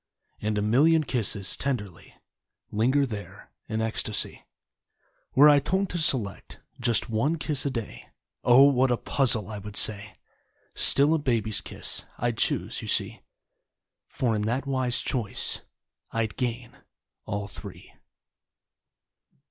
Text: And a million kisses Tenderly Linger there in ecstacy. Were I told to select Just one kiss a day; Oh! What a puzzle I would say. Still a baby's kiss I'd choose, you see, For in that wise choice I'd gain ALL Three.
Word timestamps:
And 0.41 0.57
a 0.57 0.63
million 0.63 1.03
kisses 1.03 1.55
Tenderly 1.55 2.15
Linger 2.71 3.05
there 3.05 3.51
in 3.69 3.81
ecstacy. 3.83 4.43
Were 5.35 5.47
I 5.47 5.59
told 5.59 5.89
to 5.89 5.99
select 5.99 6.57
Just 6.79 7.07
one 7.11 7.35
kiss 7.37 7.67
a 7.67 7.69
day; 7.69 8.09
Oh! 8.43 8.63
What 8.63 8.89
a 8.89 8.97
puzzle 8.97 9.47
I 9.51 9.59
would 9.59 9.75
say. 9.75 10.15
Still 10.73 11.13
a 11.13 11.19
baby's 11.19 11.61
kiss 11.61 12.03
I'd 12.17 12.39
choose, 12.39 12.81
you 12.81 12.87
see, 12.87 13.21
For 14.07 14.35
in 14.35 14.41
that 14.47 14.65
wise 14.65 15.01
choice 15.01 15.61
I'd 16.09 16.35
gain 16.35 16.75
ALL 17.27 17.47
Three. 17.47 17.93